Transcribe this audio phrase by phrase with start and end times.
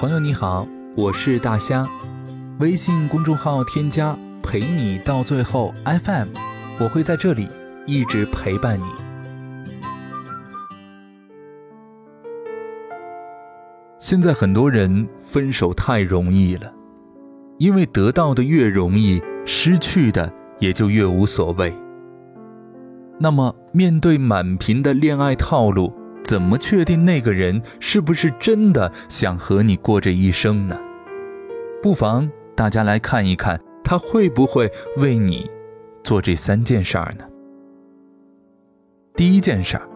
[0.00, 1.86] 朋友你好，我是大虾，
[2.58, 6.28] 微信公众号添加陪你到最后 FM，
[6.80, 7.46] 我会在这里
[7.84, 8.84] 一直陪伴你。
[13.98, 16.72] 现在很多人分手太容易了，
[17.58, 21.70] 因为得到的越容易，失去的也就越无所谓。
[23.18, 25.92] 那么，面对满屏的恋爱套路，
[26.22, 30.78] 怎么确定那个人是不是真的想和你过这一生呢？
[31.82, 35.50] 不妨大家来看一看，他会不会为你
[36.04, 37.24] 做这三件事儿呢？
[39.14, 39.88] 第一件事儿，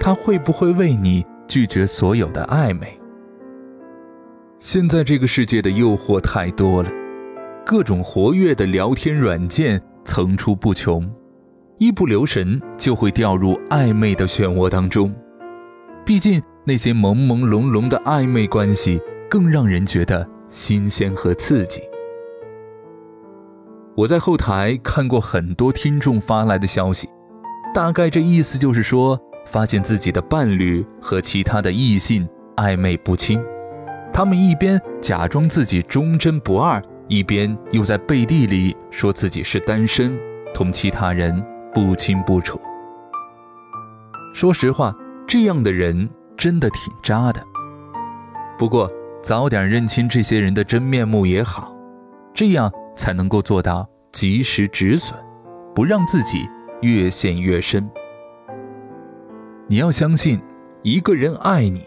[0.00, 2.98] 他会不会为你拒绝所有的暧昧？
[4.58, 6.90] 现在这个世界的诱惑太多了，
[7.66, 11.08] 各种活跃的聊天软件层出不穷。
[11.78, 15.12] 一不留神就会掉入暧昧的漩涡当中，
[16.04, 21.80] 毕竟那些朦朦胧胧的暧昧关系更让人觉得新鲜和刺激。
[23.96, 27.08] 我在后台看过很多听众发来的消息，
[27.72, 33.42] 大概这意思就是说，发现自己的伴侣和其他的异性暧昧不清，
[34.12, 40.18] 他们一边假装自己忠贞不二，一边又在背地里说自己是单身，
[40.52, 41.44] 同其他人。
[41.74, 42.60] 不清不楚。
[44.32, 44.94] 说实话，
[45.26, 47.42] 这样的人真的挺渣的。
[48.58, 48.90] 不过，
[49.22, 51.74] 早点认清这些人的真面目也好，
[52.34, 55.18] 这样才能够做到及时止损，
[55.74, 56.48] 不让自己
[56.82, 57.88] 越陷越深。
[59.66, 60.40] 你要相信，
[60.82, 61.84] 一个人爱你，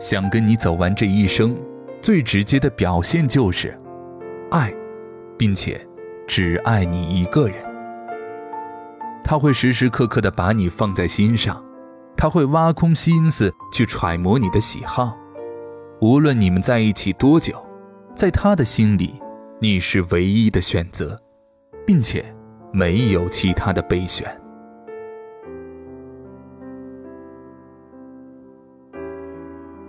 [0.00, 1.54] 想跟你走完这一生，
[2.00, 3.78] 最直接的表现就是
[4.50, 4.72] 爱，
[5.36, 5.80] 并且
[6.26, 7.56] 只爱你一个人。
[9.22, 11.62] 他会时时刻刻的把你放在心上，
[12.18, 15.16] 他会挖空心思去揣摩你的喜好。
[16.00, 17.64] 无论你们在一起多久，
[18.14, 19.18] 在他的心里，
[19.60, 21.18] 你是唯一的选择，
[21.86, 22.24] 并且
[22.72, 24.28] 没有其他的备选。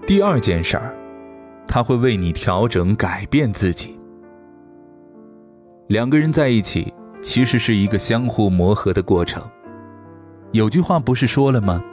[0.07, 0.95] 第二件事儿，
[1.67, 3.99] 他会为你调整、改变自己。
[5.87, 6.93] 两个人在一起。
[7.21, 9.43] 其实是一个相互磨合的过程。
[10.53, 11.83] 有句话不是说了吗？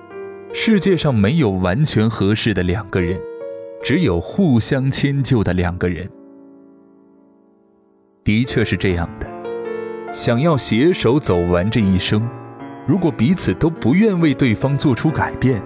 [0.53, 3.21] 世界上没有完全合适的两个人，
[3.83, 6.09] 只有互相迁就的两个人。
[8.25, 9.27] 的确是这样的。
[10.13, 12.27] 想要携手走完这一生，
[12.87, 15.63] 如果彼此都不愿为对方做出改变，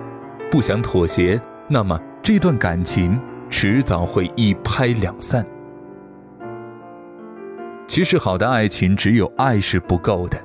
[0.50, 5.46] 不想妥协，那么这段感情迟早会一拍两散。
[7.86, 10.38] 其实，好的爱情只有爱是不够的，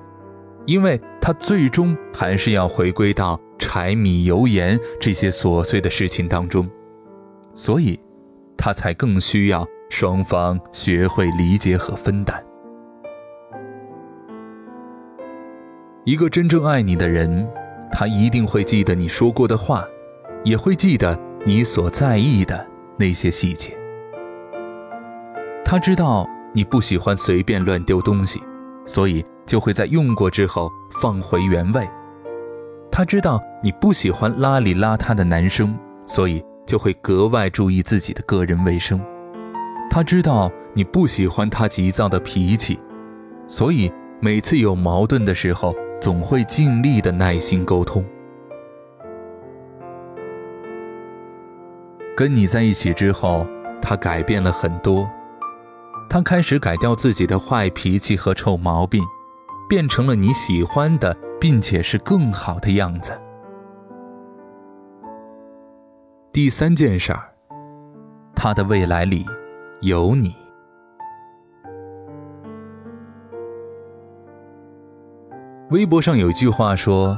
[0.65, 6.69] 因为它最终还是要回归到柴米油盐这些琐碎的事情当中，
[7.53, 7.99] 所以，
[8.57, 12.43] 他才更需要双方学会理解和分担。
[16.03, 17.47] 一个真正爱你的人，
[17.91, 19.85] 他一定会记得你说过的话，
[20.43, 22.65] 也会记得你所在意的
[22.97, 23.75] 那些细节。
[25.63, 26.27] 他知道。
[26.57, 28.41] 你不喜欢随便乱丢东西，
[28.85, 30.71] 所以就会在用过之后
[31.01, 31.85] 放回原位。
[32.97, 39.01] 他知道你不喜欢邋里邋遢的男生，所以就会格外注意自己的个人卫生。
[39.91, 42.79] 他知道你不喜欢他急躁的脾气，
[43.49, 43.91] 所以
[44.21, 48.01] 每次有矛盾的时候，总会尽力的耐心沟通。
[52.15, 53.45] 跟你在一起之后，
[53.81, 55.05] 他改变了很多。
[56.09, 59.03] 他开始改掉自己的坏脾气和臭毛病，
[59.67, 61.13] 变成了你喜欢的，
[61.47, 63.11] 并且是更好的样子。
[66.33, 67.21] 第三件事儿，
[68.35, 69.23] 他的未来里
[69.81, 70.35] 有你。
[75.69, 77.15] 微博上有一句话说：“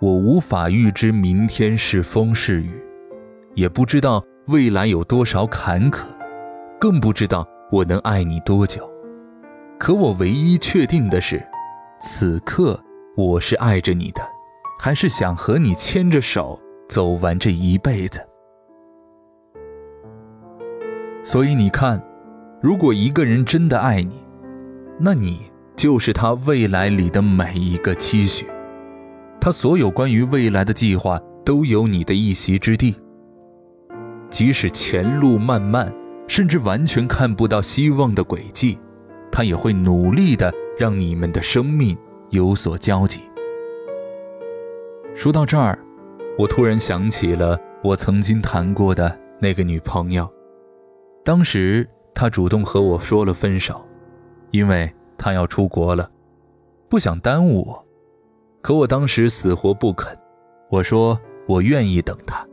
[0.00, 2.82] 我无法预知明天是风是雨，
[3.52, 6.06] 也不知道未来有多少坎坷，
[6.80, 8.90] 更不知道。”我能爱你多久？
[9.78, 11.46] 可我唯一确定的是，
[12.00, 12.80] 此刻
[13.16, 14.20] 我是爱着你的，
[14.78, 18.20] 还是想和你牵着手走完这一辈子。
[21.22, 22.00] 所以你看，
[22.60, 24.22] 如果一个人真的爱你，
[24.98, 28.46] 那你就是他未来里的每一个期许，
[29.40, 32.94] 他所有关于未来的计划都有你的一席之地。
[34.28, 35.92] 即使前路漫漫。
[36.28, 38.76] 甚至完全看不到希望的轨迹，
[39.30, 41.96] 他也会努力的让你们的生命
[42.30, 43.20] 有所交集。
[45.14, 45.78] 说到这儿，
[46.38, 50.30] 我突然想起了我曾经谈过的那个女朋友，
[51.24, 53.80] 当时她主动和我说了分手，
[54.50, 56.10] 因为她要出国了，
[56.88, 57.86] 不想耽误我。
[58.62, 60.16] 可我当时死活不肯，
[60.70, 62.46] 我说我愿意等她，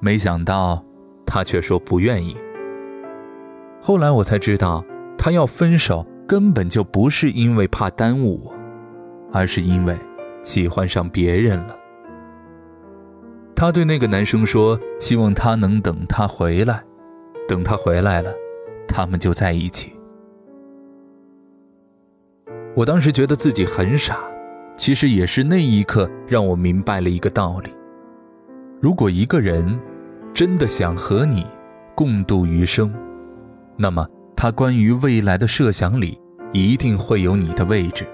[0.00, 0.84] 没想到
[1.24, 2.36] 她却说不愿意。
[3.80, 4.84] 后来我才知道，
[5.16, 8.55] 他要分手根本就不是因为怕耽误我，
[9.36, 9.94] 而是因为
[10.42, 11.76] 喜欢上别人了。
[13.54, 16.82] 他对那个男生说，希望他能等他回来，
[17.46, 18.32] 等他回来了，
[18.88, 19.92] 他们就在一起。
[22.74, 24.20] 我当时觉得自己很傻，
[24.74, 27.68] 其实也是那一刻让我明白了一个道理：
[28.80, 29.78] 如果一个人
[30.32, 31.46] 真的想和你
[31.94, 32.90] 共度余生，
[33.76, 36.18] 那么，他关于未来的设想里，
[36.52, 38.06] 一定会有你的位置。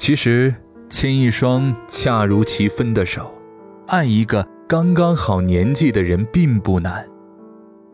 [0.00, 0.54] 其实，
[0.88, 3.30] 牵一双恰如其分的手，
[3.86, 7.06] 爱一个刚刚好年纪的人，并不难，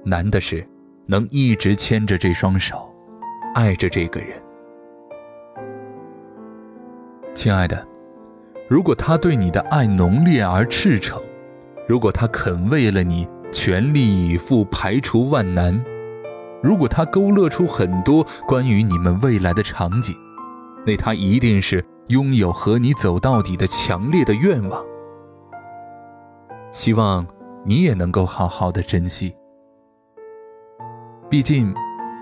[0.05, 0.64] 难的是，
[1.06, 2.88] 能一直牵着这双手，
[3.56, 4.41] 爱着这个人。
[7.35, 7.85] 亲爱的，
[8.69, 11.20] 如果他对你的爱浓烈而赤诚，
[11.88, 13.29] 如果他肯为了你。
[13.53, 15.82] 全力以赴排除万难。
[16.62, 20.14] 如果他勾勒出很多关于你们未来的场景，
[20.85, 24.85] 那他一定是拥有和你走到底的强烈的愿望。
[26.70, 27.26] 希望
[27.64, 29.35] 你也能够好好的珍惜。
[31.29, 31.75] 毕竟，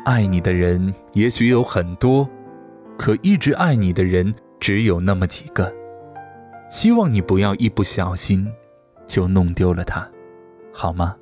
[0.05, 2.29] 爱你的人也许有很多，
[2.97, 5.71] 可一直爱你的人只有那么几个。
[6.71, 8.51] 希望你不要一不小心
[9.07, 10.09] 就弄丢了他。
[10.73, 11.15] 好吗？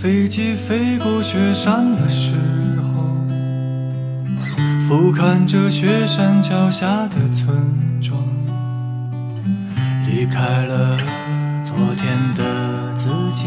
[0.00, 2.30] 飞机飞过雪山的时
[2.80, 2.88] 候。
[4.86, 7.52] 俯瞰着雪山脚下的村
[8.00, 8.16] 庄，
[10.06, 10.96] 离开了
[11.64, 12.44] 昨天的
[12.96, 13.44] 自己，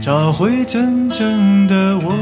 [0.00, 2.14] 找回真正的我。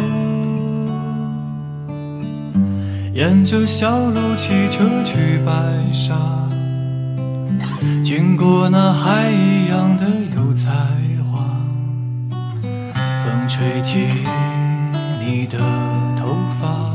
[3.12, 5.52] 沿着小路骑车去白
[5.92, 6.16] 沙，
[8.02, 10.06] 经过那海一样的
[13.56, 14.06] 吹起
[15.18, 15.56] 你的
[16.20, 16.92] 头发。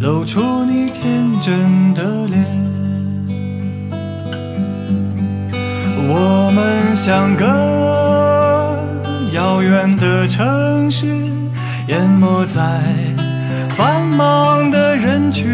[0.00, 2.46] 露出你天真的脸，
[6.08, 7.44] 我们相隔
[9.32, 11.04] 遥远的城市，
[11.88, 12.80] 淹没在
[13.70, 15.44] 繁忙的人群。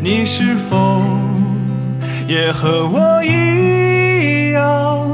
[0.00, 1.02] 你是否
[2.28, 5.08] 也和我一样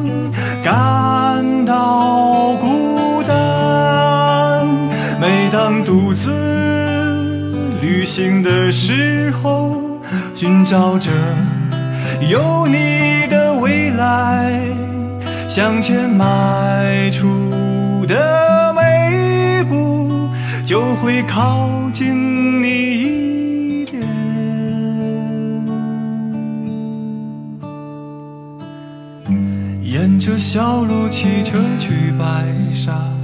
[0.62, 2.69] 感到孤
[8.10, 10.00] 行的时候，
[10.34, 11.12] 寻找着
[12.28, 14.60] 有你的未来，
[15.48, 20.28] 向前迈出的每一步，
[20.66, 24.02] 就会靠近你一点。
[29.84, 32.24] 沿着小路骑车去白
[32.74, 33.19] 沙。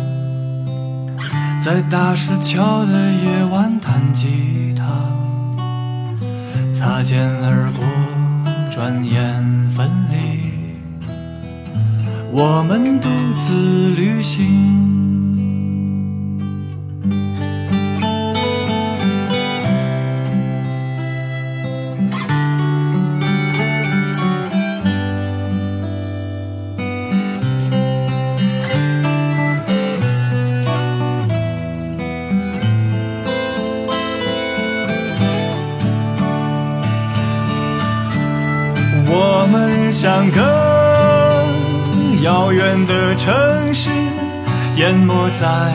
[1.66, 4.84] 在大石桥的夜晚弹吉他，
[6.72, 7.84] 擦肩而过，
[8.70, 10.76] 转眼分离，
[12.30, 15.15] 我们独自旅行。
[39.98, 40.42] 相隔
[42.22, 43.32] 遥远的城
[43.72, 43.88] 市，
[44.76, 45.72] 淹没在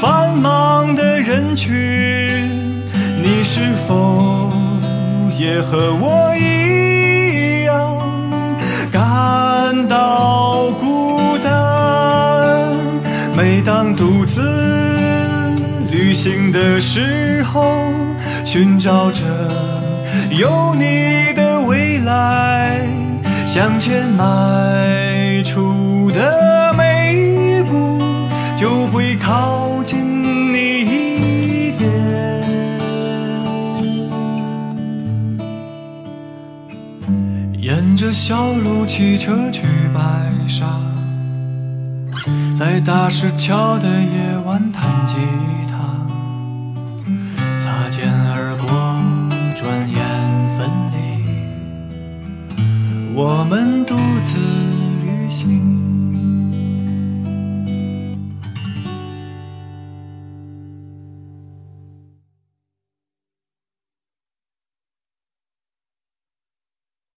[0.00, 1.70] 繁忙的人群。
[3.22, 4.50] 你是否
[5.38, 7.94] 也和我一样
[8.90, 12.72] 感到孤单？
[13.36, 14.40] 每当独自
[15.90, 17.92] 旅行的时候，
[18.46, 19.20] 寻找着
[20.30, 22.95] 有你的未来。
[23.46, 27.98] 向前迈出的每一步，
[28.58, 31.88] 就会靠近你一点。
[37.58, 39.62] 沿着小路骑车去
[39.94, 40.00] 白
[40.46, 40.66] 沙，
[42.58, 45.14] 在大石桥的夜晚弹吉
[45.65, 45.65] 他，
[53.16, 54.85] 我们独自。